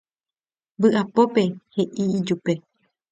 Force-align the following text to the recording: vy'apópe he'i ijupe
vy'apópe 0.81 1.43
he'i 1.73 2.05
ijupe 2.17 2.53